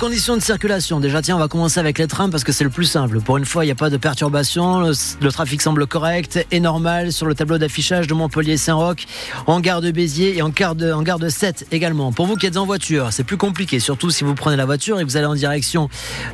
[0.00, 0.98] Conditions de circulation.
[0.98, 3.20] Déjà, tiens, on va commencer avec les trains parce que c'est le plus simple.
[3.20, 4.80] Pour une fois, il n'y a pas de perturbation.
[4.80, 9.06] Le, trafic semble correct et normal sur le tableau d'affichage de Montpellier-Saint-Roch,
[9.46, 12.10] en gare de Béziers et en gare de, en gare de 7 également.
[12.10, 14.98] Pour vous qui êtes en voiture, c'est plus compliqué, surtout si vous prenez la voiture
[14.98, 15.88] et vous allez en direction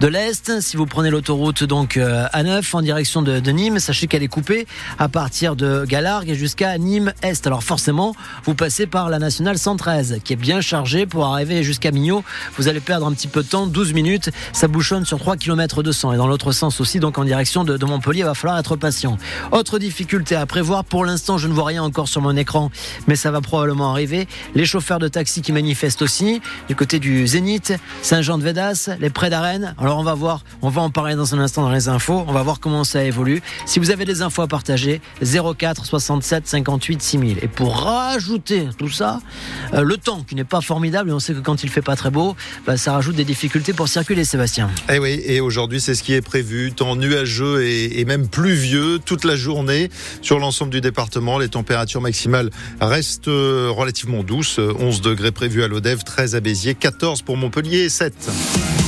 [0.00, 0.60] de l'Est.
[0.60, 4.28] Si vous prenez l'autoroute donc euh, A9 en direction de, de Nîmes, sachez qu'elle est
[4.28, 4.66] coupée
[4.98, 7.46] à partir de Galargue jusqu'à Nîmes-Est.
[7.46, 8.14] Alors forcément,
[8.44, 12.22] vous passez par la nationale 113 qui est bien chargée pour arriver jusqu'à Mignot.
[12.58, 14.30] Vous allez perdre un petit peu temps, 12 minutes.
[14.52, 17.84] Ça bouchonne sur 3 km 200 et dans l'autre sens aussi, donc en direction de,
[17.84, 19.16] Montpellier, il va falloir être patient.
[19.52, 22.70] Autre difficulté à prévoir, pour l'instant, je ne vois rien encore sur mon écran,
[23.06, 24.26] mais ça va probablement arriver.
[24.54, 29.74] Les chauffeurs de taxi qui manifestent aussi, du côté du Zénith, Saint-Jean-de-Védas, les près d'Arène.
[29.78, 32.32] Alors on va voir, on va en parler dans un instant dans les infos, on
[32.32, 33.42] va voir comment ça évolue.
[33.66, 37.38] Si vous avez des infos à partager, 04 67 58 6000.
[37.42, 39.20] Et pour rajouter tout ça,
[39.74, 41.96] euh, le temps qui n'est pas formidable, et on sait que quand il fait pas
[41.96, 44.70] très beau, bah, ça rajoute des difficultés difficultés pour circuler, Sébastien.
[44.90, 46.72] Eh oui, et aujourd'hui, c'est ce qui est prévu.
[46.72, 49.90] Temps nuageux et, même pluvieux toute la journée
[50.22, 51.38] sur l'ensemble du département.
[51.38, 52.48] Les températures maximales
[52.80, 54.58] restent euh, relativement douces.
[54.58, 58.85] 11 degrés prévus à l'Odève, 13 à Béziers, 14 pour Montpellier et 7.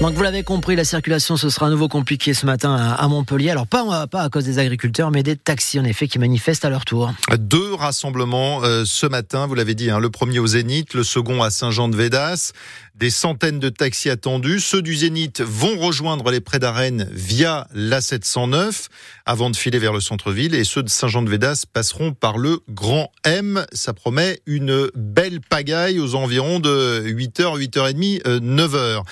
[0.00, 3.50] Donc vous l'avez compris, la circulation ce sera à nouveau compliqué ce matin à Montpellier.
[3.50, 6.70] Alors pas, pas à cause des agriculteurs, mais des taxis en effet qui manifestent à
[6.70, 7.12] leur tour.
[7.36, 11.42] Deux rassemblements euh, ce matin, vous l'avez dit, hein, le premier au Zénith, le second
[11.42, 12.52] à Saint-Jean-de-Védas.
[12.94, 14.58] Des centaines de taxis attendus.
[14.58, 18.88] Ceux du Zénith vont rejoindre les prés d'Arène via la 709
[19.24, 23.64] avant de filer vers le centre-ville et ceux de Saint-Jean-de-Védas passeront par le Grand M.
[23.72, 29.02] Ça promet une belle pagaille aux environs de 8h, 8h30, 9h.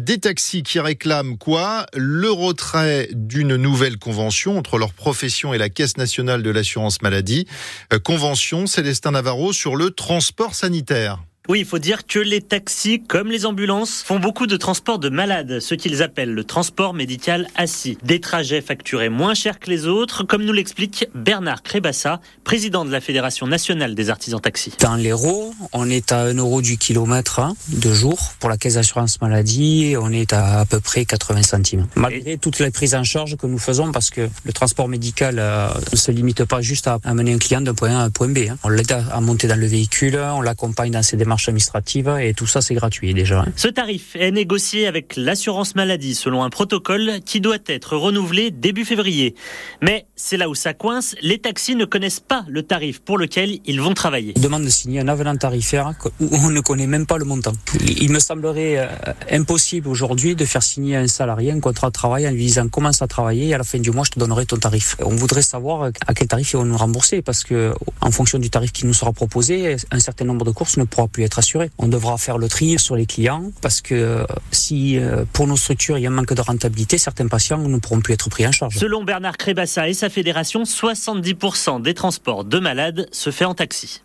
[0.00, 1.86] Des taxis qui réclament quoi?
[1.94, 7.46] Le retrait d'une nouvelle convention entre leur profession et la Caisse nationale de l'assurance maladie.
[7.92, 11.22] Euh, convention Célestin Navarro sur le transport sanitaire.
[11.50, 15.10] Oui, il faut dire que les taxis, comme les ambulances, font beaucoup de transport de
[15.10, 17.98] malades, ce qu'ils appellent le transport médical assis.
[18.02, 22.90] Des trajets facturés moins cher que les autres, comme nous l'explique Bernard Crébassa, président de
[22.90, 24.72] la Fédération nationale des artisans taxis.
[24.80, 28.18] Dans l'Hérault, on est à 1 euro du kilomètre hein, de jour.
[28.40, 31.86] Pour la caisse d'assurance maladie, on est à à peu près 80 centimes.
[31.94, 35.68] Malgré toutes les prises en charge que nous faisons, parce que le transport médical euh,
[35.92, 38.28] ne se limite pas juste à amener un client d'un point A à un point
[38.28, 38.38] B.
[38.48, 38.56] Hein.
[38.64, 42.46] On l'aide à monter dans le véhicule, on l'accompagne dans ses démarches administrative et tout
[42.46, 43.40] ça c'est gratuit déjà.
[43.40, 43.52] Hein.
[43.56, 48.84] Ce tarif est négocié avec l'assurance maladie selon un protocole qui doit être renouvelé début
[48.84, 49.34] février.
[49.82, 53.58] Mais c'est là où ça coince, les taxis ne connaissent pas le tarif pour lequel
[53.64, 54.32] ils vont travailler.
[54.36, 57.52] Ils demandent de signer un avenant tarifaire où on ne connaît même pas le montant.
[57.80, 58.86] Il me semblerait euh,
[59.30, 62.68] impossible aujourd'hui de faire signer à un salarié un contrat de travail en lui disant
[62.68, 64.96] commence à travailler et à la fin du mois je te donnerai ton tarif.
[65.00, 68.50] On voudrait savoir à quel tarif ils vont nous rembourser parce que en fonction du
[68.50, 71.70] tarif qui nous sera proposé, un certain nombre de courses ne pourra plus être assuré.
[71.78, 75.56] On devra faire le tri sur les clients parce que euh, si euh, pour nos
[75.56, 78.46] structures il y a un manque de rentabilité, certains patients ne pourront plus être pris
[78.46, 78.76] en charge.
[78.78, 84.02] Selon Bernard Crébassa et sa fédération, 70% des transports de malades se fait en taxi.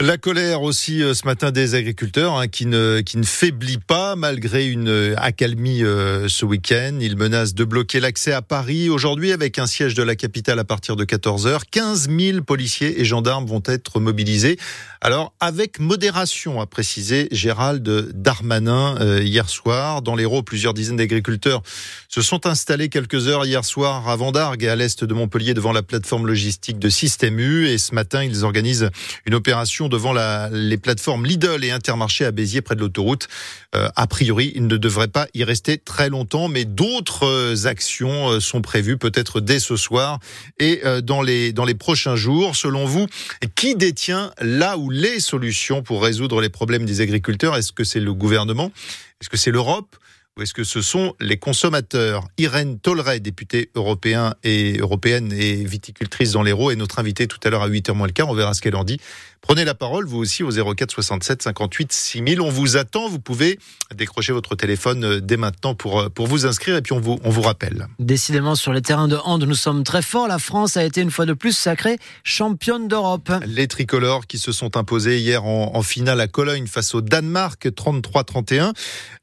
[0.00, 4.14] La colère aussi euh, ce matin des agriculteurs hein, qui, ne, qui ne faiblit pas
[4.14, 6.98] malgré une euh, accalmie euh, ce week-end.
[7.00, 10.64] Ils menacent de bloquer l'accès à Paris aujourd'hui avec un siège de la capitale à
[10.64, 11.62] partir de 14h.
[11.68, 14.56] 15 000 policiers et gendarmes vont être mobilisés.
[15.00, 17.82] Alors avec modération, a précisé Gérald
[18.14, 20.02] Darmanin hier soir.
[20.02, 21.62] Dans l'Hérault, plusieurs dizaines d'agriculteurs
[22.08, 25.72] se sont installés quelques heures hier soir à Vendargue et à l'est de Montpellier devant
[25.72, 27.68] la plateforme logistique de Système U.
[27.68, 28.90] Et ce matin, ils organisent
[29.26, 30.14] une opération devant
[30.52, 33.28] les plateformes Lidl et Intermarché à Béziers près de l'autoroute.
[33.74, 38.30] Euh, a priori, il ne devrait pas y rester très longtemps, mais d'autres euh, actions
[38.30, 40.18] euh, sont prévues peut-être dès ce soir
[40.58, 42.56] et dans les dans les prochains jours.
[42.56, 43.06] Selon vous,
[43.54, 47.56] qui détient là ou les solutions pour résoudre les problèmes des agriculteurs?
[47.56, 48.72] Est-ce que c'est le gouvernement?
[49.20, 49.96] Est-ce que c'est l'Europe?
[50.38, 52.28] Ou est-ce que ce sont les consommateurs?
[52.38, 57.50] Irène Tolleret, députée européen et européenne et viticultrice dans l'Hérault, est notre invitée tout à
[57.50, 58.28] l'heure à 8h moins le quart.
[58.28, 59.00] On verra ce qu'elle en dit.
[59.40, 62.40] Prenez la parole, vous aussi, au 04 67 58 6000.
[62.40, 63.08] On vous attend.
[63.08, 63.58] Vous pouvez
[63.94, 67.18] décrocher votre téléphone euh, dès maintenant pour, euh, pour vous inscrire et puis on vous,
[67.24, 67.86] on vous rappelle.
[67.98, 70.28] Décidément, sur les terrains de hand, nous sommes très forts.
[70.28, 73.30] La France a été une fois de plus sacrée championne d'Europe.
[73.46, 77.64] Les tricolores qui se sont imposés hier en, en finale à Cologne face au Danemark
[77.64, 78.72] 33-31.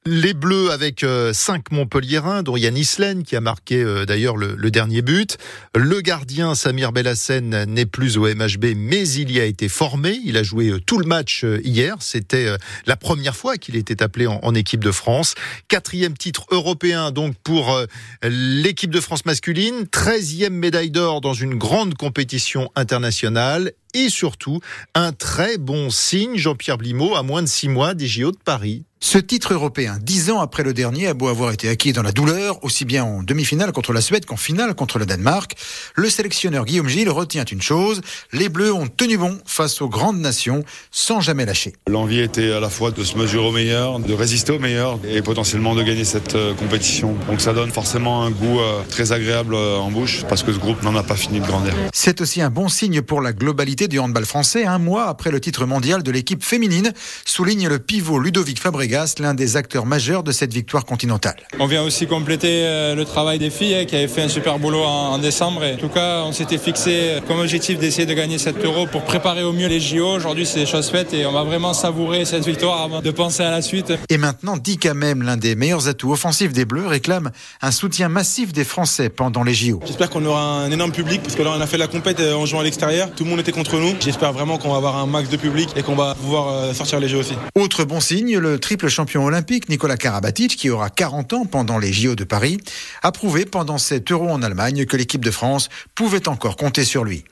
[0.05, 1.31] Les Bleus avec 5 euh,
[1.71, 5.37] Montpelliérains, dont Yann Islen qui a marqué d'ailleurs le, le, dernier but.
[5.75, 10.37] Le gardien Samir Belhassen n'est plus au MHB, mais il y a été formé il
[10.37, 11.95] a joué euh, tout le match euh, hier.
[11.99, 15.35] C'était euh, la première fois qu'il était appelé en, équipe de France.
[15.67, 17.77] Quatrième titre européen donc pour
[18.23, 19.85] l'équipe de France masculine.
[19.87, 24.59] Treizième médaille d'or dans une grande compétition internationale et surtout
[24.93, 28.83] un très bon signe, Jean-Pierre Blimaud, à moins de six mois des JO de Paris.
[29.07, 32.11] Ce titre européen, dix ans après le dernier, a beau avoir été acquis dans la
[32.11, 35.53] douleur, aussi bien en demi-finale contre la Suède qu'en finale contre le Danemark,
[35.93, 38.01] le sélectionneur Guillaume Gilles retient une chose,
[38.33, 41.73] les Bleus ont tenu bon face aux grandes nations sans jamais lâcher.
[41.87, 45.21] L'envie était à la fois de se mesurer au meilleur, de résister au meilleur et
[45.21, 47.15] potentiellement de gagner cette euh, compétition.
[47.29, 50.57] Donc ça donne forcément un goût euh, très agréable euh, en bouche parce que ce
[50.57, 51.73] groupe n'en a pas fini de grandir.
[51.93, 55.39] C'est aussi un bon signe pour la globalité du handball français, un mois après le
[55.39, 56.93] titre mondial de l'équipe féminine,
[57.25, 61.37] souligne le pivot Ludovic Fabregas l'un des acteurs majeurs de cette victoire continentale.
[61.59, 64.59] On vient aussi compléter euh, le travail des filles hein, qui avaient fait un super
[64.59, 65.61] boulot en, décembre.
[65.63, 69.43] en tout cas, on s'était fixé comme objectif d'essayer de gagner 7 euros pour préparer
[69.43, 70.15] au mieux les JO.
[70.15, 73.51] Aujourd'hui, c'est chose faite et on va vraiment savourer cette victoire avant de penser à
[73.51, 73.93] la suite.
[74.09, 78.53] Et maintenant, Dika même, l'un des meilleurs atouts offensifs des Bleus, réclame un soutien massif
[78.53, 79.79] des Français pendant les JO.
[79.85, 82.35] J'espère qu'on aura un énorme public parce que là, on a fait la compète euh,
[82.35, 83.09] en jouant à l'extérieur.
[83.15, 83.51] Tout le monde était
[83.99, 86.99] J'espère vraiment qu'on va avoir un max de public et qu'on va pouvoir euh, sortir
[86.99, 87.33] les JO aussi.
[87.55, 91.79] Autre bon signe, le triple le champion olympique Nicolas Karabatic, qui aura 40 ans pendant
[91.79, 92.59] les JO de Paris,
[93.01, 97.03] a prouvé pendant cet euro en Allemagne que l'équipe de France pouvait encore compter sur
[97.03, 97.25] lui.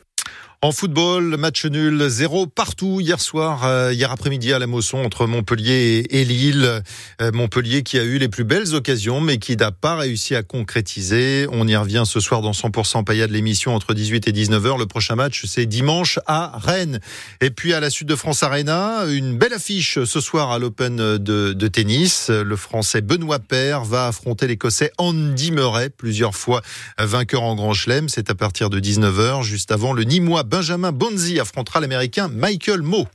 [0.63, 5.27] En football, match nul, zéro partout hier soir, euh, hier après-midi à la Mosson entre
[5.27, 6.81] Montpellier et, Lille.
[7.21, 10.41] Euh, Montpellier qui a eu les plus belles occasions, mais qui n'a pas réussi à
[10.41, 11.47] concrétiser.
[11.51, 14.79] On y revient ce soir dans 100% Paya de l'émission entre 18 et 19h.
[14.79, 17.01] Le prochain match, c'est dimanche à Rennes.
[17.41, 20.95] Et puis à la Sud de France Arena, une belle affiche ce soir à l'Open
[20.95, 21.17] de,
[21.51, 22.29] de, tennis.
[22.29, 26.61] Le Français Benoît Paire va affronter l'Écossais Andy Murray, plusieurs fois
[26.97, 28.07] vainqueur en Grand Chelem.
[28.07, 33.07] C'est à partir de 19h, juste avant le Nîmois Benjamin Bonzi affrontera l'Américain Michael Moe.